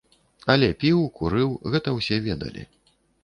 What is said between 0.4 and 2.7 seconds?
Але піў, курыў, гэта ўсе ведалі.